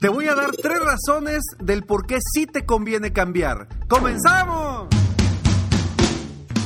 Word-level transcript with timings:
Te 0.00 0.08
voy 0.08 0.28
a 0.28 0.34
dar 0.34 0.52
tres 0.52 0.78
razones 0.82 1.42
del 1.58 1.82
por 1.82 2.06
qué 2.06 2.20
sí 2.32 2.46
te 2.46 2.64
conviene 2.64 3.12
cambiar. 3.12 3.68
¡Comenzamos! 3.86 4.88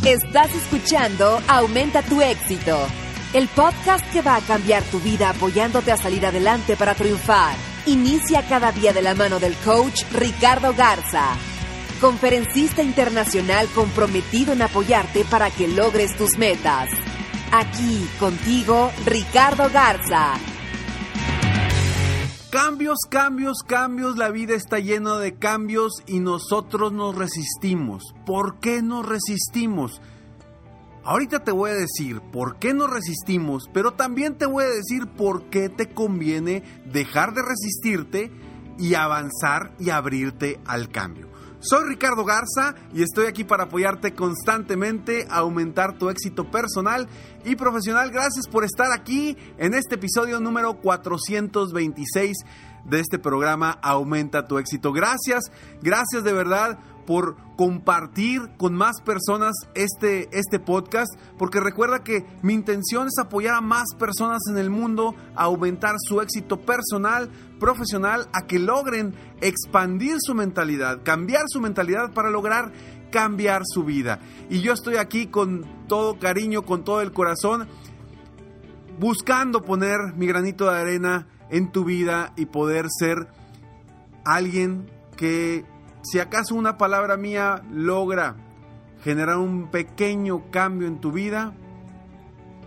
Estás 0.05 0.55
escuchando 0.55 1.41
Aumenta 1.49 2.03
tu 2.03 2.23
éxito, 2.23 2.79
el 3.33 3.49
podcast 3.49 4.09
que 4.13 4.23
va 4.23 4.37
a 4.37 4.41
cambiar 4.41 4.85
tu 4.85 5.01
vida 5.01 5.31
apoyándote 5.31 5.91
a 5.91 5.97
salir 5.97 6.25
adelante 6.25 6.77
para 6.77 6.95
triunfar. 6.95 7.57
Inicia 7.87 8.47
cada 8.47 8.71
día 8.71 8.93
de 8.93 9.03
la 9.03 9.17
mano 9.17 9.41
del 9.41 9.57
coach 9.65 10.05
Ricardo 10.13 10.73
Garza, 10.73 11.35
conferencista 12.01 12.85
internacional 12.85 13.67
comprometido 13.75 14.53
en 14.53 14.63
apoyarte 14.63 15.25
para 15.25 15.51
que 15.51 15.67
logres 15.67 16.17
tus 16.17 16.39
metas. 16.39 16.89
Aquí 17.51 18.09
contigo, 18.21 18.93
Ricardo 19.05 19.69
Garza 19.73 20.35
Cambios, 22.55 22.99
cambios, 23.11 23.65
cambios, 23.67 24.17
la 24.17 24.31
vida 24.31 24.55
está 24.55 24.79
llena 24.79 25.19
de 25.19 25.35
cambios 25.35 26.05
y 26.07 26.21
nosotros 26.21 26.93
nos 26.93 27.17
resistimos. 27.17 28.15
¿Por 28.25 28.61
qué 28.61 28.81
nos 28.81 29.05
resistimos? 29.05 30.01
Ahorita 31.03 31.43
te 31.43 31.51
voy 31.51 31.73
a 31.73 31.75
decir 31.75 32.21
por 32.21 32.61
qué 32.61 32.73
nos 32.73 32.89
resistimos, 32.89 33.69
pero 33.75 33.95
también 33.95 34.39
te 34.39 34.47
voy 34.47 34.63
a 34.63 34.69
decir 34.69 35.09
por 35.09 35.51
qué 35.51 35.69
te 35.69 35.93
conviene 35.93 36.63
dejar 36.93 37.35
de 37.35 37.43
resistirte 37.43 38.31
y 38.79 38.95
avanzar 38.95 39.75
y 39.81 39.91
abrirte 39.91 40.61
al 40.65 40.91
cambio. 40.91 41.34
Soy 41.67 41.89
Ricardo 41.89 42.27
Garza 42.27 42.75
y 42.93 43.03
estoy 43.03 43.25
aquí 43.25 43.43
para 43.43 43.65
apoyarte 43.65 44.15
constantemente 44.15 45.27
a 45.31 45.39
aumentar 45.39 45.97
tu 45.97 46.11
éxito 46.11 46.51
personal 46.51 47.09
y 47.43 47.57
profesional. 47.57 48.11
Gracias 48.11 48.47
por 48.47 48.65
estar 48.65 48.93
aquí 48.93 49.35
en 49.57 49.73
este 49.73 49.95
episodio 49.95 50.41
número 50.41 50.75
426 50.75 52.37
de 52.85 53.01
este 53.01 53.19
programa 53.19 53.79
Aumenta 53.81 54.47
tu 54.47 54.59
éxito. 54.59 54.93
Gracias, 54.93 55.45
gracias 55.81 56.23
de 56.23 56.35
verdad 56.35 56.79
por 57.07 57.37
compartir 57.57 58.41
con 58.57 58.75
más 58.75 59.01
personas 59.03 59.53
este, 59.75 60.29
este 60.37 60.59
podcast, 60.59 61.13
porque 61.39 61.61
recuerda 61.61 62.03
que 62.03 62.27
mi 62.43 62.55
intención 62.55 63.07
es 63.07 63.19
apoyar 63.19 63.55
a 63.55 63.61
más 63.61 63.85
personas 63.99 64.43
en 64.51 64.59
el 64.59 64.71
mundo 64.71 65.15
a 65.37 65.45
aumentar 65.45 65.95
su 65.99 66.21
éxito 66.21 66.61
personal, 66.61 67.31
profesional, 67.61 68.29
a 68.33 68.47
que 68.47 68.59
logren 68.59 69.15
expandir 69.41 70.17
su 70.19 70.35
mentalidad, 70.35 71.03
cambiar 71.03 71.45
su 71.49 71.61
mentalidad 71.61 72.13
para 72.13 72.31
lograr 72.31 72.73
cambiar 73.11 73.63
su 73.65 73.85
vida. 73.85 74.19
Y 74.51 74.61
yo 74.61 74.73
estoy 74.73 74.97
aquí 74.97 75.29
con 75.29 75.65
todo 75.87 76.19
cariño, 76.19 76.63
con 76.63 76.83
todo 76.83 77.01
el 77.01 77.13
corazón, 77.13 77.69
buscando 78.99 79.63
poner 79.63 80.15
mi 80.17 80.27
granito 80.27 80.69
de 80.71 80.79
arena 80.79 81.29
en 81.49 81.71
tu 81.71 81.85
vida 81.85 82.33
y 82.37 82.47
poder 82.47 82.87
ser 82.89 83.29
alguien 84.25 84.91
que 85.17 85.65
si 86.05 86.19
acaso 86.19 86.55
una 86.55 86.77
palabra 86.77 87.17
mía 87.17 87.63
logra 87.71 88.37
generar 89.03 89.39
un 89.39 89.71
pequeño 89.71 90.51
cambio 90.51 90.87
en 90.87 91.01
tu 91.01 91.13
vida, 91.13 91.55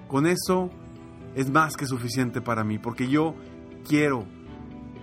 con 0.07 0.25
eso 0.25 0.71
es 1.35 1.49
más 1.51 1.77
que 1.77 1.85
suficiente 1.85 2.41
para 2.41 2.63
mí, 2.63 2.79
porque 2.79 3.07
yo 3.07 3.35
quiero 3.87 4.25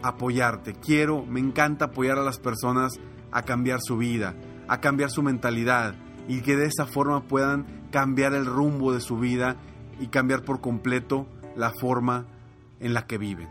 apoyarte, 0.02 0.74
quiero, 0.74 1.24
me 1.24 1.40
encanta 1.40 1.86
apoyar 1.86 2.18
a 2.18 2.24
las 2.24 2.38
personas 2.38 2.94
a 3.30 3.42
cambiar 3.42 3.80
su 3.80 3.96
vida, 3.96 4.34
a 4.66 4.80
cambiar 4.80 5.10
su 5.10 5.22
mentalidad 5.22 5.94
y 6.26 6.40
que 6.40 6.56
de 6.56 6.66
esa 6.66 6.86
forma 6.86 7.22
puedan 7.28 7.88
cambiar 7.92 8.34
el 8.34 8.46
rumbo 8.46 8.92
de 8.92 9.00
su 9.00 9.16
vida 9.18 9.56
y 10.00 10.08
cambiar 10.08 10.42
por 10.42 10.60
completo 10.60 11.28
la 11.56 11.72
forma 11.80 12.26
en 12.80 12.94
la 12.94 13.06
que 13.06 13.16
viven. 13.16 13.48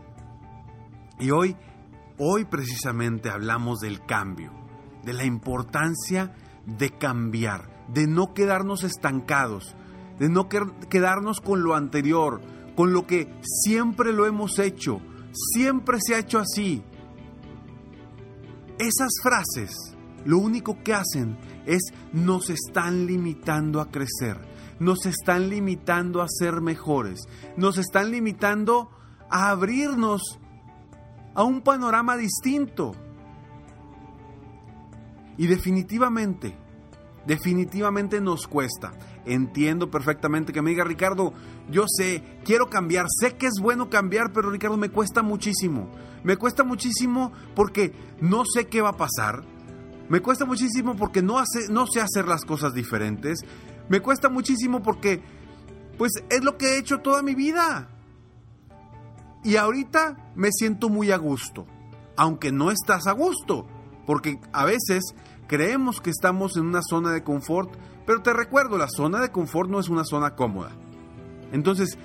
Y 1.18 1.30
hoy, 1.30 1.56
hoy 2.18 2.44
precisamente 2.44 3.30
hablamos 3.30 3.80
del 3.80 4.04
cambio 4.04 4.63
de 5.04 5.12
la 5.12 5.24
importancia 5.24 6.34
de 6.66 6.90
cambiar, 6.90 7.86
de 7.88 8.06
no 8.06 8.34
quedarnos 8.34 8.84
estancados, 8.84 9.74
de 10.18 10.28
no 10.28 10.48
quedarnos 10.48 11.40
con 11.40 11.62
lo 11.62 11.74
anterior, 11.74 12.40
con 12.76 12.92
lo 12.92 13.06
que 13.06 13.32
siempre 13.42 14.12
lo 14.12 14.26
hemos 14.26 14.58
hecho, 14.58 15.00
siempre 15.52 15.98
se 16.00 16.14
ha 16.14 16.18
hecho 16.18 16.38
así. 16.38 16.82
Esas 18.78 19.12
frases 19.22 19.94
lo 20.24 20.38
único 20.38 20.82
que 20.82 20.94
hacen 20.94 21.36
es 21.66 21.82
nos 22.12 22.50
están 22.50 23.06
limitando 23.06 23.80
a 23.80 23.90
crecer, 23.90 24.38
nos 24.80 25.06
están 25.06 25.50
limitando 25.50 26.22
a 26.22 26.26
ser 26.28 26.60
mejores, 26.60 27.20
nos 27.56 27.78
están 27.78 28.10
limitando 28.10 28.90
a 29.30 29.50
abrirnos 29.50 30.38
a 31.34 31.44
un 31.44 31.60
panorama 31.62 32.16
distinto. 32.16 32.92
Y 35.36 35.46
definitivamente, 35.46 36.56
definitivamente 37.26 38.20
nos 38.20 38.46
cuesta. 38.46 38.92
Entiendo 39.26 39.90
perfectamente 39.90 40.52
que 40.52 40.62
me 40.62 40.70
diga 40.70 40.84
Ricardo, 40.84 41.32
yo 41.70 41.84
sé, 41.88 42.22
quiero 42.44 42.68
cambiar, 42.68 43.06
sé 43.08 43.36
que 43.36 43.46
es 43.46 43.54
bueno 43.60 43.90
cambiar, 43.90 44.32
pero 44.32 44.50
Ricardo 44.50 44.76
me 44.76 44.90
cuesta 44.90 45.22
muchísimo. 45.22 45.90
Me 46.22 46.36
cuesta 46.36 46.64
muchísimo 46.64 47.32
porque 47.54 47.92
no 48.20 48.44
sé 48.44 48.66
qué 48.66 48.80
va 48.80 48.90
a 48.90 48.96
pasar. 48.96 49.44
Me 50.08 50.20
cuesta 50.20 50.44
muchísimo 50.44 50.96
porque 50.96 51.22
no, 51.22 51.42
no 51.70 51.86
sé 51.86 52.00
hacer 52.00 52.28
las 52.28 52.44
cosas 52.44 52.74
diferentes. 52.74 53.40
Me 53.88 54.00
cuesta 54.00 54.28
muchísimo 54.28 54.82
porque, 54.82 55.22
pues, 55.98 56.12
es 56.30 56.44
lo 56.44 56.56
que 56.56 56.74
he 56.74 56.78
hecho 56.78 56.98
toda 56.98 57.22
mi 57.22 57.34
vida. 57.34 57.88
Y 59.42 59.56
ahorita 59.56 60.32
me 60.34 60.50
siento 60.52 60.88
muy 60.88 61.10
a 61.10 61.18
gusto, 61.18 61.66
aunque 62.16 62.52
no 62.52 62.70
estás 62.70 63.06
a 63.06 63.12
gusto. 63.12 63.66
Porque 64.06 64.38
a 64.52 64.64
veces 64.64 65.14
creemos 65.46 66.00
que 66.00 66.10
estamos 66.10 66.56
en 66.56 66.66
una 66.66 66.82
zona 66.82 67.12
de 67.12 67.22
confort, 67.22 67.70
pero 68.06 68.22
te 68.22 68.32
recuerdo, 68.32 68.78
la 68.78 68.88
zona 68.88 69.20
de 69.20 69.30
confort 69.30 69.70
no 69.70 69.80
es 69.80 69.88
una 69.88 70.04
zona 70.04 70.34
cómoda. 70.34 70.72
Entonces, 71.52 71.98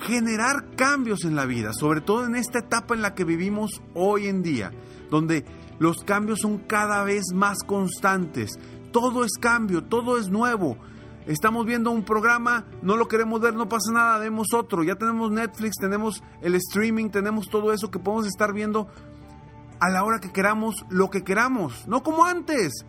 generar 0.00 0.74
cambios 0.76 1.24
en 1.24 1.36
la 1.36 1.46
vida, 1.46 1.72
sobre 1.72 2.00
todo 2.00 2.24
en 2.24 2.36
esta 2.36 2.60
etapa 2.60 2.94
en 2.94 3.02
la 3.02 3.14
que 3.14 3.24
vivimos 3.24 3.82
hoy 3.94 4.26
en 4.26 4.42
día, 4.42 4.72
donde 5.10 5.44
los 5.78 6.04
cambios 6.04 6.40
son 6.40 6.58
cada 6.58 7.04
vez 7.04 7.32
más 7.34 7.58
constantes, 7.64 8.58
todo 8.92 9.24
es 9.24 9.32
cambio, 9.40 9.84
todo 9.84 10.18
es 10.18 10.28
nuevo. 10.28 10.76
Estamos 11.26 11.66
viendo 11.66 11.90
un 11.90 12.04
programa, 12.04 12.64
no 12.80 12.96
lo 12.96 13.06
queremos 13.06 13.40
ver, 13.40 13.54
no 13.54 13.68
pasa 13.68 13.92
nada, 13.92 14.18
vemos 14.18 14.54
otro. 14.54 14.82
Ya 14.82 14.94
tenemos 14.94 15.30
Netflix, 15.30 15.76
tenemos 15.78 16.22
el 16.40 16.54
streaming, 16.54 17.10
tenemos 17.10 17.50
todo 17.50 17.72
eso 17.72 17.90
que 17.90 17.98
podemos 17.98 18.26
estar 18.26 18.54
viendo 18.54 18.88
a 19.80 19.88
la 19.90 20.04
hora 20.04 20.20
que 20.20 20.32
queramos 20.32 20.84
lo 20.88 21.10
que 21.10 21.22
queramos, 21.22 21.86
no 21.86 22.02
como 22.02 22.24
antes. 22.24 22.84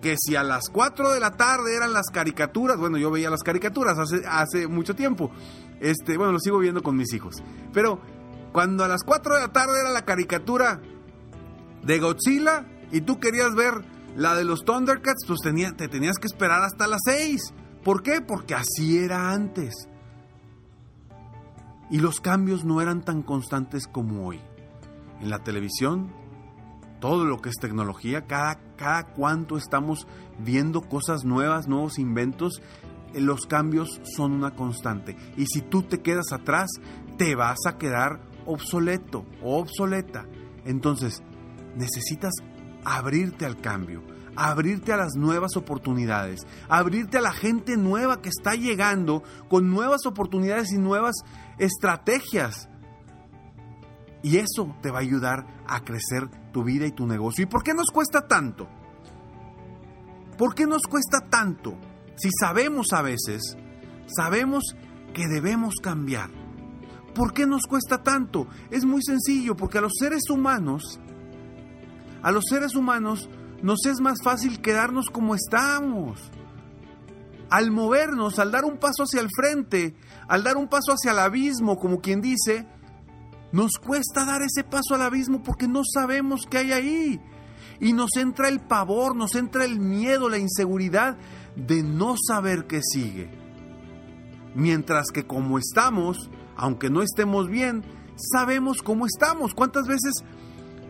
Que 0.00 0.16
si 0.18 0.36
a 0.36 0.42
las 0.42 0.68
4 0.68 1.12
de 1.12 1.20
la 1.20 1.30
tarde 1.30 1.74
eran 1.76 1.92
las 1.92 2.06
caricaturas, 2.12 2.76
bueno, 2.76 2.98
yo 2.98 3.10
veía 3.10 3.30
las 3.30 3.42
caricaturas 3.42 3.98
hace, 3.98 4.22
hace 4.26 4.68
mucho 4.68 4.94
tiempo, 4.94 5.30
este, 5.80 6.18
bueno, 6.18 6.32
lo 6.32 6.40
sigo 6.40 6.58
viendo 6.58 6.82
con 6.82 6.96
mis 6.96 7.12
hijos, 7.14 7.42
pero 7.72 8.00
cuando 8.52 8.84
a 8.84 8.88
las 8.88 9.02
4 9.02 9.34
de 9.34 9.40
la 9.40 9.52
tarde 9.52 9.80
era 9.80 9.90
la 9.90 10.04
caricatura 10.04 10.80
de 11.82 11.98
Godzilla 11.98 12.66
y 12.92 13.00
tú 13.00 13.18
querías 13.18 13.54
ver 13.54 13.72
la 14.16 14.34
de 14.34 14.44
los 14.44 14.64
Thundercats, 14.64 15.26
pues 15.26 15.40
te 15.40 15.88
tenías 15.88 16.16
que 16.18 16.26
esperar 16.26 16.62
hasta 16.62 16.86
las 16.86 17.00
6. 17.04 17.54
¿Por 17.82 18.02
qué? 18.02 18.20
Porque 18.20 18.54
así 18.54 18.98
era 18.98 19.30
antes. 19.30 19.74
Y 21.90 21.98
los 21.98 22.20
cambios 22.20 22.64
no 22.64 22.80
eran 22.80 23.04
tan 23.04 23.22
constantes 23.22 23.86
como 23.86 24.26
hoy. 24.26 24.40
En 25.24 25.30
la 25.30 25.38
televisión, 25.38 26.12
todo 27.00 27.24
lo 27.24 27.40
que 27.40 27.48
es 27.48 27.56
tecnología, 27.56 28.26
cada, 28.26 28.60
cada 28.76 29.06
cuanto 29.06 29.56
estamos 29.56 30.06
viendo 30.38 30.82
cosas 30.82 31.24
nuevas, 31.24 31.66
nuevos 31.66 31.98
inventos, 31.98 32.60
eh, 33.14 33.22
los 33.22 33.46
cambios 33.46 34.02
son 34.04 34.32
una 34.32 34.54
constante. 34.54 35.16
Y 35.38 35.46
si 35.46 35.62
tú 35.62 35.82
te 35.82 36.02
quedas 36.02 36.30
atrás, 36.30 36.68
te 37.16 37.34
vas 37.36 37.60
a 37.66 37.78
quedar 37.78 38.20
obsoleto 38.44 39.24
o 39.42 39.58
obsoleta. 39.58 40.26
Entonces, 40.66 41.22
necesitas 41.74 42.34
abrirte 42.84 43.46
al 43.46 43.58
cambio, 43.62 44.02
abrirte 44.36 44.92
a 44.92 44.98
las 44.98 45.14
nuevas 45.16 45.56
oportunidades, 45.56 46.46
abrirte 46.68 47.16
a 47.16 47.22
la 47.22 47.32
gente 47.32 47.78
nueva 47.78 48.20
que 48.20 48.28
está 48.28 48.56
llegando 48.56 49.22
con 49.48 49.70
nuevas 49.70 50.04
oportunidades 50.04 50.70
y 50.70 50.76
nuevas 50.76 51.14
estrategias. 51.56 52.68
Y 54.24 54.38
eso 54.38 54.74
te 54.80 54.90
va 54.90 54.98
a 54.98 55.02
ayudar 55.02 55.46
a 55.68 55.84
crecer 55.84 56.30
tu 56.50 56.64
vida 56.64 56.86
y 56.86 56.92
tu 56.92 57.06
negocio. 57.06 57.44
¿Y 57.44 57.46
por 57.46 57.62
qué 57.62 57.74
nos 57.74 57.90
cuesta 57.92 58.26
tanto? 58.26 58.66
¿Por 60.38 60.54
qué 60.54 60.66
nos 60.66 60.84
cuesta 60.84 61.20
tanto? 61.28 61.76
Si 62.16 62.30
sabemos 62.40 62.94
a 62.94 63.02
veces, 63.02 63.58
sabemos 64.06 64.76
que 65.12 65.28
debemos 65.28 65.74
cambiar. 65.74 66.30
¿Por 67.14 67.34
qué 67.34 67.46
nos 67.46 67.66
cuesta 67.66 68.02
tanto? 68.02 68.48
Es 68.70 68.86
muy 68.86 69.02
sencillo, 69.02 69.56
porque 69.56 69.76
a 69.76 69.82
los 69.82 69.92
seres 69.98 70.30
humanos, 70.30 70.98
a 72.22 72.32
los 72.32 72.44
seres 72.48 72.74
humanos 72.74 73.28
nos 73.62 73.84
es 73.84 74.00
más 74.00 74.22
fácil 74.24 74.62
quedarnos 74.62 75.10
como 75.10 75.34
estamos. 75.34 76.32
Al 77.50 77.70
movernos, 77.70 78.38
al 78.38 78.50
dar 78.50 78.64
un 78.64 78.78
paso 78.78 79.02
hacia 79.02 79.20
el 79.20 79.28
frente, 79.28 79.94
al 80.28 80.42
dar 80.42 80.56
un 80.56 80.68
paso 80.68 80.92
hacia 80.92 81.12
el 81.12 81.18
abismo, 81.18 81.76
como 81.78 82.00
quien 82.00 82.22
dice, 82.22 82.66
nos 83.54 83.78
cuesta 83.78 84.24
dar 84.24 84.42
ese 84.42 84.64
paso 84.64 84.96
al 84.96 85.02
abismo 85.02 85.40
porque 85.40 85.68
no 85.68 85.82
sabemos 85.84 86.40
qué 86.50 86.58
hay 86.58 86.72
ahí. 86.72 87.20
Y 87.78 87.92
nos 87.92 88.16
entra 88.16 88.48
el 88.48 88.58
pavor, 88.58 89.14
nos 89.14 89.36
entra 89.36 89.64
el 89.64 89.78
miedo, 89.78 90.28
la 90.28 90.38
inseguridad 90.38 91.16
de 91.54 91.84
no 91.84 92.16
saber 92.16 92.66
qué 92.66 92.80
sigue. 92.82 93.30
Mientras 94.56 95.06
que 95.12 95.24
como 95.24 95.56
estamos, 95.56 96.30
aunque 96.56 96.90
no 96.90 97.00
estemos 97.00 97.48
bien, 97.48 97.84
sabemos 98.16 98.82
cómo 98.82 99.06
estamos. 99.06 99.54
¿Cuántas 99.54 99.86
veces 99.86 100.14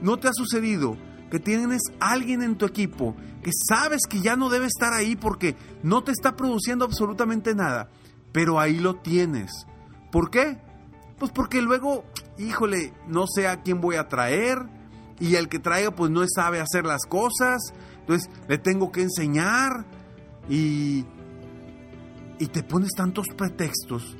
no 0.01 0.17
te 0.17 0.29
ha 0.29 0.33
sucedido 0.33 0.97
que 1.31 1.39
tienes 1.39 1.83
alguien 2.01 2.41
en 2.43 2.57
tu 2.57 2.65
equipo 2.65 3.15
que 3.43 3.51
sabes 3.69 4.07
que 4.09 4.23
ya 4.23 4.37
no 4.37 4.49
debe 4.49 4.69
estar 4.69 4.95
ahí 4.95 5.17
porque 5.17 5.55
no 5.83 6.03
te 6.03 6.13
está 6.13 6.35
produciendo 6.35 6.87
absolutamente 6.87 7.55
nada, 7.55 7.91
pero 8.33 8.59
ahí 8.59 8.79
lo 8.79 8.97
tienes? 8.97 9.67
¿Por 10.11 10.31
qué? 10.31 10.64
Pues 11.19 11.31
porque 11.33 11.63
luego, 11.63 12.05
híjole, 12.39 12.93
no 13.07 13.27
sé 13.27 13.49
a 13.49 13.63
quién 13.63 13.81
voy 13.81 13.97
a 13.97 14.09
traer 14.09 14.59
y 15.21 15.37
el 15.37 15.49
que 15.49 15.59
traiga 15.59 15.93
pues 15.93 16.11
no 16.11 16.23
sabe 16.27 16.61
hacer 16.61 16.85
las 16.85 17.07
cosas, 17.07 17.73
entonces 18.01 18.29
le 18.49 18.59
tengo 18.59 18.91
que 18.91 19.03
enseñar 19.03 19.87
y, 20.49 21.05
y 22.39 22.47
te 22.49 22.63
pones 22.63 22.91
tantos 22.97 23.27
pretextos 23.37 24.17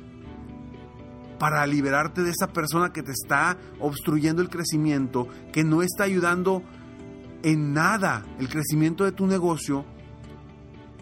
para 1.37 1.67
liberarte 1.67 2.23
de 2.23 2.31
esa 2.31 2.47
persona 2.47 2.93
que 2.93 3.03
te 3.03 3.11
está 3.11 3.57
obstruyendo 3.79 4.41
el 4.41 4.49
crecimiento, 4.49 5.27
que 5.51 5.63
no 5.63 5.81
está 5.81 6.05
ayudando 6.05 6.63
en 7.43 7.73
nada 7.73 8.25
el 8.39 8.47
crecimiento 8.47 9.03
de 9.03 9.11
tu 9.11 9.27
negocio, 9.27 9.85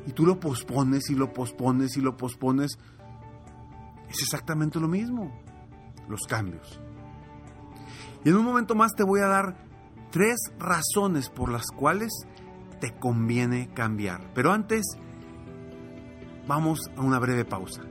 y 0.05 0.11
tú 0.11 0.25
lo 0.25 0.39
pospones 0.39 1.09
y 1.09 1.15
lo 1.15 1.31
pospones 1.33 1.95
y 1.97 2.01
lo 2.01 2.17
pospones, 2.17 2.77
es 4.09 4.21
exactamente 4.21 4.79
lo 4.79 4.87
mismo, 4.87 5.42
los 6.07 6.21
cambios. 6.27 6.79
Y 8.23 8.29
en 8.29 8.37
un 8.37 8.45
momento 8.45 8.75
más 8.75 8.91
te 8.95 9.03
voy 9.03 9.19
a 9.19 9.27
dar 9.27 9.55
tres 10.11 10.37
razones 10.59 11.29
por 11.29 11.51
las 11.51 11.65
cuales 11.67 12.11
te 12.79 12.93
conviene 12.93 13.69
cambiar. 13.73 14.31
Pero 14.33 14.51
antes, 14.51 14.85
vamos 16.47 16.79
a 16.95 17.01
una 17.01 17.19
breve 17.19 17.45
pausa. 17.45 17.81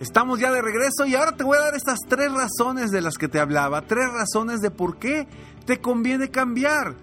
Estamos 0.00 0.38
ya 0.38 0.52
de 0.52 0.62
regreso 0.62 1.06
y 1.06 1.16
ahora 1.16 1.32
te 1.32 1.42
voy 1.42 1.56
a 1.56 1.60
dar 1.60 1.74
estas 1.74 1.98
tres 2.08 2.30
razones 2.32 2.90
de 2.92 3.00
las 3.00 3.18
que 3.18 3.26
te 3.26 3.40
hablaba, 3.40 3.82
tres 3.82 4.08
razones 4.12 4.60
de 4.60 4.70
por 4.70 4.98
qué 4.98 5.26
te 5.64 5.80
conviene 5.80 6.30
cambiar. 6.30 6.94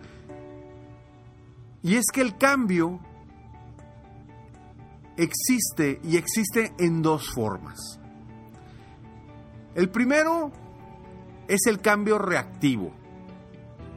Y 1.83 1.95
es 1.95 2.05
que 2.13 2.21
el 2.21 2.37
cambio 2.37 3.01
existe 5.17 5.99
y 6.03 6.17
existe 6.17 6.73
en 6.79 7.01
dos 7.01 7.29
formas. 7.33 7.99
El 9.75 9.89
primero 9.89 10.51
es 11.47 11.65
el 11.67 11.79
cambio 11.81 12.17
reactivo. 12.17 12.93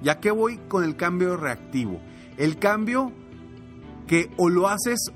¿Ya 0.03 0.21
que 0.21 0.31
voy 0.31 0.59
con 0.69 0.85
el 0.85 0.97
cambio 0.97 1.37
reactivo? 1.37 2.01
El 2.37 2.59
cambio 2.59 3.13
que 4.07 4.31
o 4.37 4.49
lo 4.49 4.69
haces 4.69 5.13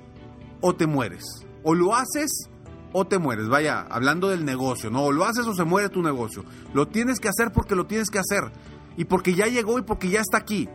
o 0.60 0.74
te 0.74 0.86
mueres. 0.86 1.24
O 1.62 1.74
lo 1.74 1.94
haces 1.94 2.48
o 2.92 3.06
te 3.06 3.18
mueres. 3.18 3.48
Vaya, 3.48 3.86
hablando 3.90 4.28
del 4.28 4.44
negocio, 4.44 4.90
¿no? 4.90 5.04
O 5.04 5.12
lo 5.12 5.24
haces 5.24 5.46
o 5.46 5.54
se 5.54 5.64
muere 5.64 5.88
tu 5.88 6.02
negocio. 6.02 6.44
Lo 6.74 6.88
tienes 6.88 7.20
que 7.20 7.28
hacer 7.28 7.52
porque 7.52 7.74
lo 7.74 7.86
tienes 7.86 8.10
que 8.10 8.18
hacer. 8.18 8.52
Y 8.96 9.04
porque 9.04 9.34
ya 9.34 9.46
llegó 9.46 9.78
y 9.78 9.82
porque 9.82 10.10
ya 10.10 10.20
está 10.20 10.38
aquí. 10.38 10.68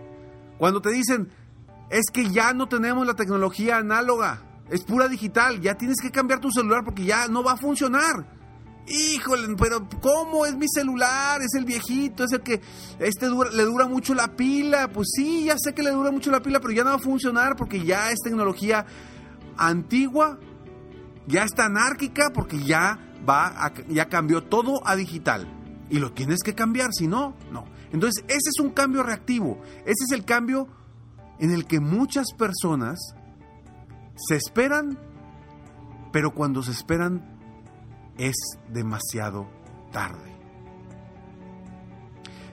Cuando 0.58 0.82
te 0.82 0.90
dicen, 0.90 1.30
es 1.90 2.06
que 2.12 2.30
ya 2.30 2.54
no 2.54 2.68
tenemos 2.68 3.06
la 3.06 3.14
tecnología 3.14 3.78
análoga, 3.78 4.42
es 4.70 4.84
pura 4.84 5.08
digital, 5.08 5.62
ya 5.62 5.76
tienes 5.76 5.98
que 6.02 6.12
cambiar 6.12 6.40
tu 6.40 6.52
celular 6.52 6.84
porque 6.84 7.06
ya 7.06 7.28
no 7.28 7.44
va 7.44 7.54
a 7.54 7.58
funcionar. 7.58 8.38
Híjole, 8.88 9.54
pero 9.58 9.88
¿cómo 10.02 10.46
es 10.46 10.56
mi 10.56 10.68
celular? 10.70 11.42
Es 11.42 11.54
el 11.56 11.66
viejito, 11.66 12.24
es 12.24 12.32
el 12.32 12.42
que 12.42 12.62
este 13.00 13.28
le 13.30 13.64
dura 13.64 13.86
mucho 13.88 14.14
la 14.14 14.36
pila. 14.36 14.88
Pues 14.88 15.10
sí, 15.14 15.44
ya 15.44 15.56
sé 15.58 15.74
que 15.74 15.84
le 15.84 15.92
dura 15.92 16.10
mucho 16.10 16.32
la 16.32 16.42
pila, 16.42 16.62
pero 16.62 16.72
ya 16.72 16.84
no 16.84 16.92
va 16.92 16.96
a 16.96 17.00
funcionar 17.00 17.58
porque 17.58 17.84
ya 17.84 18.12
es 18.12 18.20
tecnología 18.24 18.86
antigua 19.58 20.40
ya 21.28 21.44
está 21.44 21.66
anárquica 21.66 22.32
porque 22.34 22.58
ya 22.64 23.00
va 23.28 23.74
ya 23.90 24.08
cambió 24.08 24.44
todo 24.44 24.86
a 24.88 24.96
digital 24.96 25.48
y 25.90 26.00
lo 26.00 26.12
tienes 26.12 26.40
que 26.44 26.56
cambiar, 26.56 26.92
si 26.94 27.08
no, 27.08 27.36
no. 27.52 27.66
Entonces, 27.94 28.24
ese 28.28 28.50
es 28.50 28.60
un 28.60 28.72
cambio 28.72 29.04
reactivo. 29.04 29.62
Ese 29.86 30.04
es 30.06 30.12
el 30.12 30.26
cambio 30.26 30.68
en 31.40 31.52
el 31.52 31.66
que 31.66 31.80
muchas 31.80 32.34
personas 32.38 33.00
se 34.18 34.36
esperan, 34.36 35.00
pero 36.12 36.34
cuando 36.34 36.62
se 36.62 36.72
esperan 36.72 37.38
es 38.18 38.36
demasiado 38.70 39.48
tarde. 39.92 40.36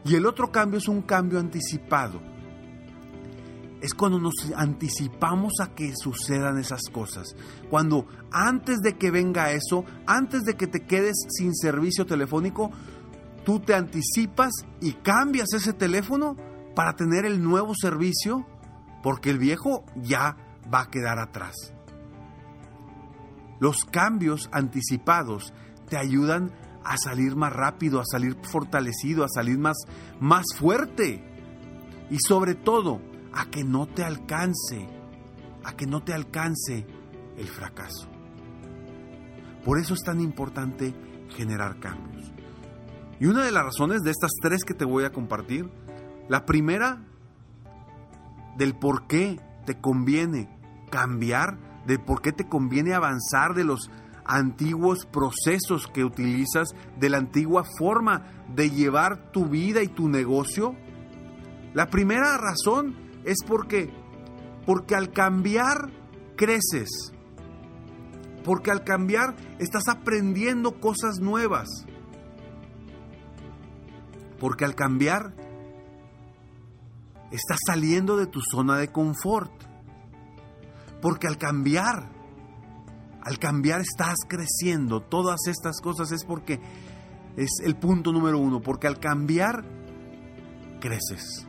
Y 0.04 0.14
el 0.14 0.26
otro 0.26 0.52
cambio 0.52 0.78
es 0.78 0.88
un 0.88 1.02
cambio 1.02 1.40
anticipado 1.40 2.20
es 3.84 3.92
cuando 3.92 4.18
nos 4.18 4.32
anticipamos 4.56 5.60
a 5.60 5.74
que 5.74 5.92
sucedan 5.94 6.56
esas 6.56 6.84
cosas. 6.90 7.36
Cuando 7.68 8.06
antes 8.32 8.80
de 8.80 8.96
que 8.96 9.10
venga 9.10 9.52
eso, 9.52 9.84
antes 10.06 10.44
de 10.44 10.54
que 10.54 10.66
te 10.66 10.86
quedes 10.86 11.16
sin 11.28 11.54
servicio 11.54 12.06
telefónico, 12.06 12.70
tú 13.44 13.60
te 13.60 13.74
anticipas 13.74 14.54
y 14.80 14.94
cambias 14.94 15.52
ese 15.52 15.74
teléfono 15.74 16.34
para 16.74 16.96
tener 16.96 17.26
el 17.26 17.42
nuevo 17.42 17.74
servicio, 17.78 18.46
porque 19.02 19.28
el 19.28 19.36
viejo 19.36 19.84
ya 19.96 20.38
va 20.72 20.82
a 20.82 20.90
quedar 20.90 21.18
atrás. 21.18 21.54
Los 23.60 23.84
cambios 23.84 24.48
anticipados 24.52 25.52
te 25.88 25.96
ayudan 25.96 26.52
a 26.84 26.96
salir 26.96 27.36
más 27.36 27.52
rápido, 27.52 28.00
a 28.00 28.04
salir 28.04 28.36
fortalecido, 28.42 29.24
a 29.24 29.28
salir 29.28 29.58
más, 29.58 29.76
más 30.20 30.44
fuerte. 30.56 31.24
Y 32.10 32.18
sobre 32.28 32.54
todo, 32.54 33.00
a 33.32 33.46
que 33.46 33.64
no 33.64 33.86
te 33.86 34.04
alcance, 34.04 34.88
a 35.64 35.74
que 35.74 35.86
no 35.86 36.02
te 36.02 36.12
alcance 36.12 36.86
el 37.36 37.48
fracaso. 37.48 38.08
Por 39.64 39.78
eso 39.78 39.94
es 39.94 40.00
tan 40.00 40.20
importante 40.20 40.94
generar 41.30 41.80
cambios. 41.80 42.32
Y 43.18 43.26
una 43.26 43.44
de 43.44 43.52
las 43.52 43.64
razones 43.64 44.02
de 44.02 44.10
estas 44.10 44.32
tres 44.42 44.64
que 44.64 44.74
te 44.74 44.84
voy 44.84 45.04
a 45.04 45.12
compartir, 45.12 45.70
la 46.28 46.44
primera, 46.44 47.02
del 48.56 48.76
por 48.76 49.06
qué 49.06 49.40
te 49.64 49.80
conviene 49.80 50.53
cambiar, 50.94 51.58
de 51.86 51.98
por 51.98 52.22
qué 52.22 52.30
te 52.30 52.48
conviene 52.48 52.94
avanzar 52.94 53.54
de 53.54 53.64
los 53.64 53.90
antiguos 54.24 55.06
procesos 55.06 55.88
que 55.92 56.04
utilizas, 56.04 56.68
de 57.00 57.10
la 57.10 57.18
antigua 57.18 57.64
forma 57.64 58.22
de 58.54 58.70
llevar 58.70 59.32
tu 59.32 59.46
vida 59.46 59.82
y 59.82 59.88
tu 59.88 60.08
negocio. 60.08 60.76
La 61.72 61.90
primera 61.90 62.38
razón 62.38 62.94
es 63.24 63.38
porque, 63.44 63.92
porque 64.66 64.94
al 64.94 65.10
cambiar 65.10 65.90
creces. 66.36 66.88
Porque 68.44 68.70
al 68.70 68.84
cambiar 68.84 69.34
estás 69.58 69.88
aprendiendo 69.88 70.78
cosas 70.78 71.18
nuevas. 71.18 71.68
Porque 74.38 74.64
al 74.64 74.76
cambiar 74.76 75.34
estás 77.32 77.58
saliendo 77.66 78.16
de 78.16 78.28
tu 78.28 78.40
zona 78.48 78.78
de 78.78 78.92
confort. 78.92 79.73
Porque 81.04 81.28
al 81.28 81.36
cambiar 81.36 82.14
al 83.24 83.38
cambiar 83.38 83.80
estás 83.80 84.16
creciendo. 84.28 85.00
Todas 85.00 85.46
estas 85.46 85.80
cosas 85.80 86.12
es 86.12 86.24
porque 86.24 86.60
es 87.36 87.50
el 87.64 87.76
punto 87.76 88.12
número 88.12 88.38
uno, 88.38 88.60
porque 88.60 88.86
al 88.86 89.00
cambiar 89.00 89.64
creces. 90.80 91.46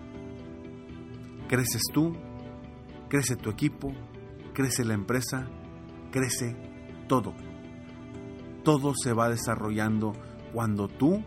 Creces 1.50 1.84
tú, 1.94 2.14
crece 3.10 3.36
tu 3.36 3.50
equipo, 3.50 3.94
crece 4.54 4.86
la 4.86 4.94
empresa, 4.94 5.48
crece 6.12 6.56
todo. 7.08 7.36
Todo 8.64 8.94
se 8.96 9.14
va 9.14 9.30
desarrollando 9.30 10.14
cuando 10.54 10.88
tú 10.88 11.24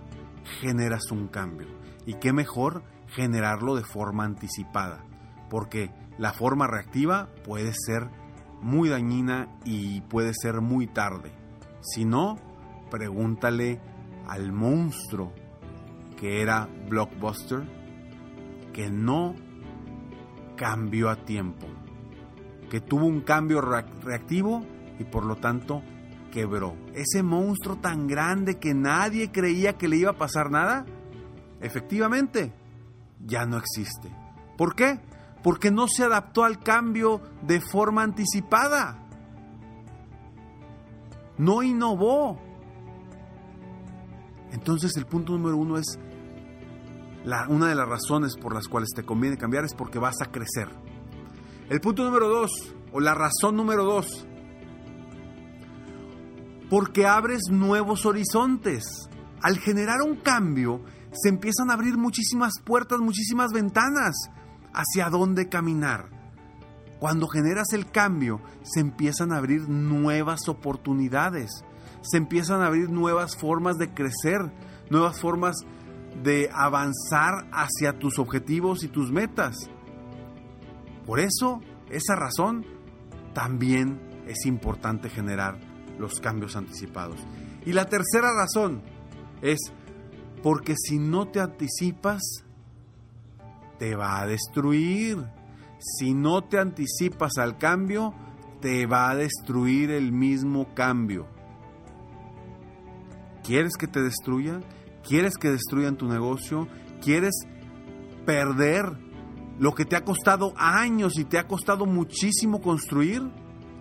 generas 0.60 1.10
un 1.12 1.28
cambio. 1.28 1.68
Y 2.06 2.14
qué 2.14 2.32
mejor 2.32 2.82
generarlo 3.08 3.76
de 3.76 3.84
forma 3.84 4.24
anticipada, 4.24 5.04
porque 5.50 5.90
la 6.16 6.32
forma 6.32 6.66
reactiva 6.66 7.28
puede 7.44 7.72
ser 7.74 8.10
muy 8.60 8.88
dañina 8.88 9.48
y 9.64 10.00
puede 10.02 10.32
ser 10.34 10.60
muy 10.60 10.86
tarde. 10.86 11.32
Si 11.80 12.04
no, 12.04 12.38
pregúntale 12.90 13.80
al 14.26 14.52
monstruo 14.52 15.32
que 16.18 16.42
era 16.42 16.68
Blockbuster, 16.88 17.62
que 18.72 18.90
no 18.90 19.34
cambió 20.56 21.10
a 21.10 21.16
tiempo, 21.16 21.66
que 22.70 22.80
tuvo 22.80 23.06
un 23.06 23.20
cambio 23.20 23.60
reactivo 23.60 24.64
y 24.98 25.04
por 25.04 25.24
lo 25.24 25.36
tanto 25.36 25.82
quebró. 26.32 26.74
Ese 26.94 27.22
monstruo 27.22 27.76
tan 27.76 28.06
grande 28.06 28.58
que 28.58 28.74
nadie 28.74 29.30
creía 29.30 29.78
que 29.78 29.88
le 29.88 29.96
iba 29.96 30.10
a 30.10 30.18
pasar 30.18 30.50
nada, 30.50 30.84
efectivamente, 31.60 32.52
ya 33.24 33.46
no 33.46 33.56
existe. 33.56 34.10
¿Por 34.56 34.74
qué? 34.74 35.00
Porque 35.48 35.70
no 35.70 35.86
se 35.88 36.04
adaptó 36.04 36.44
al 36.44 36.58
cambio 36.58 37.22
de 37.40 37.62
forma 37.62 38.02
anticipada. 38.02 39.02
No 41.38 41.62
innovó. 41.62 42.38
Entonces 44.52 44.94
el 44.98 45.06
punto 45.06 45.32
número 45.32 45.56
uno 45.56 45.78
es, 45.78 45.98
la, 47.24 47.48
una 47.48 47.68
de 47.68 47.74
las 47.74 47.88
razones 47.88 48.36
por 48.36 48.52
las 48.52 48.68
cuales 48.68 48.90
te 48.94 49.04
conviene 49.04 49.38
cambiar 49.38 49.64
es 49.64 49.72
porque 49.72 49.98
vas 49.98 50.16
a 50.22 50.30
crecer. 50.30 50.68
El 51.70 51.80
punto 51.80 52.04
número 52.04 52.28
dos, 52.28 52.50
o 52.92 53.00
la 53.00 53.14
razón 53.14 53.56
número 53.56 53.84
dos, 53.84 54.26
porque 56.68 57.06
abres 57.06 57.44
nuevos 57.50 58.04
horizontes. 58.04 58.84
Al 59.40 59.56
generar 59.56 60.02
un 60.06 60.16
cambio, 60.16 60.82
se 61.10 61.30
empiezan 61.30 61.70
a 61.70 61.72
abrir 61.72 61.96
muchísimas 61.96 62.52
puertas, 62.62 62.98
muchísimas 63.00 63.50
ventanas 63.50 64.28
hacia 64.72 65.10
dónde 65.10 65.48
caminar. 65.48 66.10
Cuando 66.98 67.28
generas 67.28 67.72
el 67.72 67.90
cambio, 67.90 68.40
se 68.62 68.80
empiezan 68.80 69.32
a 69.32 69.36
abrir 69.36 69.68
nuevas 69.68 70.48
oportunidades, 70.48 71.64
se 72.02 72.16
empiezan 72.16 72.60
a 72.60 72.66
abrir 72.66 72.90
nuevas 72.90 73.36
formas 73.36 73.76
de 73.78 73.94
crecer, 73.94 74.52
nuevas 74.90 75.20
formas 75.20 75.56
de 76.22 76.50
avanzar 76.52 77.48
hacia 77.52 77.98
tus 77.98 78.18
objetivos 78.18 78.82
y 78.82 78.88
tus 78.88 79.12
metas. 79.12 79.70
Por 81.06 81.20
eso, 81.20 81.60
esa 81.90 82.16
razón, 82.16 82.66
también 83.32 84.00
es 84.26 84.44
importante 84.46 85.08
generar 85.08 85.58
los 85.98 86.20
cambios 86.20 86.56
anticipados. 86.56 87.20
Y 87.64 87.72
la 87.72 87.86
tercera 87.86 88.28
razón 88.34 88.82
es 89.42 89.58
porque 90.42 90.74
si 90.76 90.98
no 90.98 91.28
te 91.28 91.40
anticipas, 91.40 92.22
te 93.78 93.94
va 93.94 94.20
a 94.20 94.26
destruir. 94.26 95.24
Si 95.78 96.14
no 96.14 96.42
te 96.42 96.58
anticipas 96.58 97.38
al 97.38 97.58
cambio, 97.58 98.14
te 98.60 98.86
va 98.86 99.10
a 99.10 99.16
destruir 99.16 99.90
el 99.90 100.12
mismo 100.12 100.74
cambio. 100.74 101.28
¿Quieres 103.44 103.76
que 103.78 103.86
te 103.86 104.02
destruya? 104.02 104.60
¿Quieres 105.06 105.36
que 105.36 105.50
destruyan 105.50 105.96
tu 105.96 106.06
negocio? 106.06 106.68
¿Quieres 107.02 107.34
perder 108.26 108.84
lo 109.58 109.74
que 109.74 109.84
te 109.84 109.96
ha 109.96 110.04
costado 110.04 110.52
años 110.56 111.18
y 111.18 111.24
te 111.24 111.38
ha 111.38 111.46
costado 111.46 111.86
muchísimo 111.86 112.60
construir? 112.60 113.22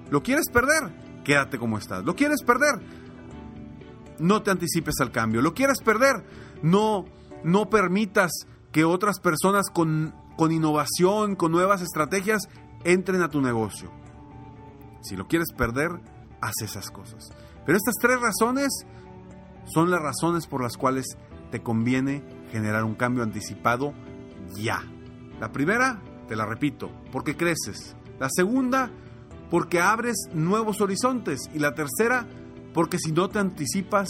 ¿Lo 0.10 0.24
quieres 0.24 0.46
perder? 0.52 1.24
Quédate 1.24 1.58
como 1.58 1.78
estás. 1.78 2.06
¿Lo 2.06 2.16
quieres 2.16 2.44
perder? 2.44 2.80
No 4.20 4.42
te 4.42 4.52
anticipes 4.52 4.96
al 5.02 5.12
cambio. 5.12 5.42
¿Lo 5.42 5.54
quieres 5.54 5.80
perder? 5.82 6.24
No, 6.62 7.06
no 7.44 7.70
permitas 7.70 8.32
que 8.78 8.86
otras 8.86 9.20
personas 9.20 9.72
con, 9.74 10.14
con 10.36 10.52
innovación, 10.52 11.36
con 11.36 11.52
nuevas 11.52 11.82
estrategias, 11.82 12.44
entren 12.84 13.24
a 13.24 13.28
tu 13.28 13.42
negocio. 13.42 13.92
Si 15.02 15.16
lo 15.16 15.28
quieres 15.28 15.48
perder, 15.52 15.90
haz 16.42 16.54
esas 16.62 16.92
cosas. 16.92 17.32
Pero 17.66 17.76
estas 17.76 17.96
tres 18.00 18.20
razones 18.22 18.86
son 19.66 19.90
las 19.90 20.00
razones 20.00 20.46
por 20.46 20.62
las 20.62 20.78
cuales 20.78 21.18
te 21.50 21.64
conviene 21.64 22.24
generar 22.52 22.84
un 22.84 22.94
cambio 22.94 23.24
anticipado 23.24 23.96
ya. 24.54 24.84
La 25.40 25.52
primera, 25.52 26.00
te 26.28 26.36
la 26.36 26.46
repito, 26.46 26.92
porque 27.12 27.36
creces. 27.36 27.96
La 28.20 28.30
segunda, 28.30 28.92
porque 29.50 29.82
abres 29.82 30.18
nuevos 30.36 30.82
horizontes. 30.82 31.50
Y 31.52 31.58
la 31.58 31.74
tercera, 31.74 32.28
porque 32.76 33.00
si 33.00 33.12
no 33.12 33.28
te 33.28 33.40
anticipas, 33.40 34.08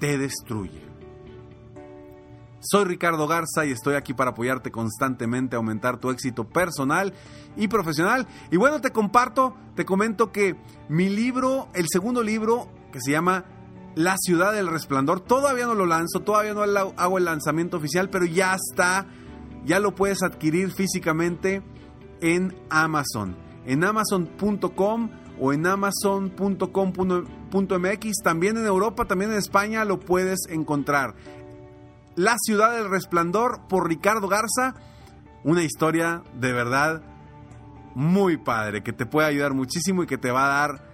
te 0.00 0.18
destruye. 0.18 0.91
Soy 2.64 2.84
Ricardo 2.84 3.26
Garza 3.26 3.66
y 3.66 3.72
estoy 3.72 3.96
aquí 3.96 4.14
para 4.14 4.30
apoyarte 4.30 4.70
constantemente 4.70 5.56
a 5.56 5.58
aumentar 5.58 5.98
tu 5.98 6.10
éxito 6.10 6.44
personal 6.44 7.12
y 7.56 7.66
profesional. 7.66 8.28
Y 8.52 8.56
bueno, 8.56 8.80
te 8.80 8.92
comparto, 8.92 9.56
te 9.74 9.84
comento 9.84 10.30
que 10.30 10.54
mi 10.88 11.08
libro, 11.08 11.68
el 11.74 11.86
segundo 11.90 12.22
libro, 12.22 12.68
que 12.92 13.00
se 13.00 13.10
llama 13.10 13.46
La 13.96 14.14
ciudad 14.16 14.52
del 14.52 14.68
resplandor, 14.68 15.18
todavía 15.18 15.66
no 15.66 15.74
lo 15.74 15.86
lanzo, 15.86 16.20
todavía 16.20 16.54
no 16.54 16.62
hago 16.62 17.18
el 17.18 17.24
lanzamiento 17.24 17.78
oficial, 17.78 18.10
pero 18.10 18.26
ya 18.26 18.54
está, 18.54 19.08
ya 19.64 19.80
lo 19.80 19.96
puedes 19.96 20.22
adquirir 20.22 20.70
físicamente 20.70 21.64
en 22.20 22.54
Amazon, 22.70 23.36
en 23.66 23.82
amazon.com 23.82 25.10
o 25.40 25.52
en 25.52 25.66
amazon.com.mx, 25.66 26.62
también 28.22 28.56
en 28.56 28.66
Europa, 28.66 29.04
también 29.06 29.32
en 29.32 29.38
España 29.38 29.84
lo 29.84 29.98
puedes 29.98 30.46
encontrar. 30.48 31.16
La 32.16 32.34
ciudad 32.38 32.72
del 32.72 32.90
resplandor 32.90 33.60
por 33.68 33.88
Ricardo 33.88 34.28
Garza. 34.28 34.74
Una 35.44 35.62
historia 35.62 36.22
de 36.38 36.52
verdad 36.52 37.02
muy 37.94 38.36
padre 38.36 38.82
que 38.82 38.92
te 38.92 39.06
puede 39.06 39.28
ayudar 39.28 39.54
muchísimo 39.54 40.02
y 40.02 40.06
que 40.06 40.18
te 40.18 40.30
va 40.30 40.44
a 40.44 40.68
dar 40.68 40.84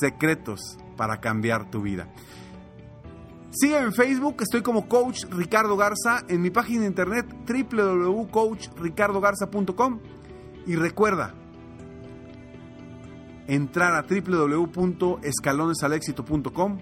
secretos 0.00 0.78
para 0.96 1.20
cambiar 1.20 1.68
tu 1.70 1.82
vida. 1.82 2.08
Sígueme 3.50 3.84
en 3.86 3.92
Facebook, 3.92 4.36
estoy 4.40 4.62
como 4.62 4.88
Coach 4.88 5.24
Ricardo 5.30 5.76
Garza, 5.76 6.24
en 6.28 6.40
mi 6.40 6.50
página 6.50 6.82
de 6.82 6.86
internet 6.86 7.26
www.coachricardogarza.com 7.46 9.98
y 10.66 10.76
recuerda 10.76 11.34
entrar 13.48 13.94
a 13.94 14.02
www.escalonesalexito.com 14.02 16.78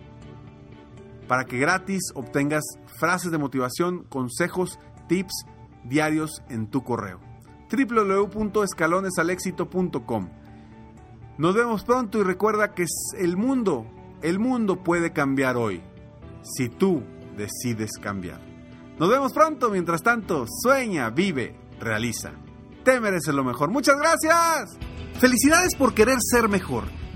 para 1.29 1.45
que 1.45 1.59
gratis 1.59 2.11
obtengas 2.15 2.65
frases 2.99 3.31
de 3.31 3.39
motivación, 3.39 4.03
consejos, 4.05 4.79
tips 5.07 5.45
diarios 5.85 6.43
en 6.49 6.69
tu 6.69 6.83
correo. 6.83 7.21
www.escalonesalexito.com 7.71 10.29
Nos 11.39 11.55
vemos 11.55 11.85
pronto 11.85 12.19
y 12.19 12.25
recuerda 12.25 12.75
que 12.75 12.85
el 13.19 13.37
mundo, 13.37 13.87
el 14.23 14.39
mundo 14.39 14.83
puede 14.83 15.13
cambiar 15.13 15.57
hoy 15.57 15.83
si 16.43 16.69
tú 16.69 17.03
decides 17.37 17.93
cambiar. 18.01 18.41
Nos 18.99 19.09
vemos 19.09 19.33
pronto, 19.33 19.71
mientras 19.71 20.03
tanto, 20.03 20.47
sueña, 20.63 21.11
vive, 21.11 21.57
realiza. 21.79 22.33
Te 22.85 23.01
mereces 23.01 23.35
lo 23.35 23.45
mejor. 23.45 23.71
Muchas 23.71 23.97
gracias. 23.97 24.77
Felicidades 25.21 25.77
por 25.77 25.95
querer 25.95 26.19
ser 26.21 26.49
mejor. 26.49 26.85